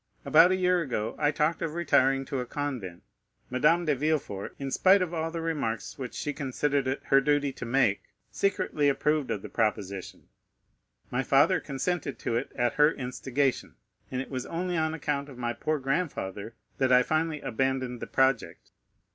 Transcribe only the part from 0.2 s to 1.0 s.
About a year